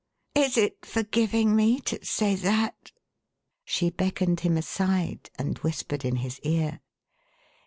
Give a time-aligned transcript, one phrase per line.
[0.33, 2.91] "Is it forgiving me, to say that?"
[3.65, 6.81] She beckoned him aside, and whispered in his ear.